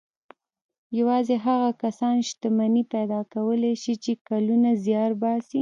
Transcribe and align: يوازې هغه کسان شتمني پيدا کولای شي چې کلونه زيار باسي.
يوازې 0.99 1.35
هغه 1.45 1.69
کسان 1.83 2.15
شتمني 2.29 2.83
پيدا 2.93 3.19
کولای 3.33 3.73
شي 3.83 3.93
چې 4.03 4.11
کلونه 4.27 4.69
زيار 4.85 5.11
باسي. 5.21 5.49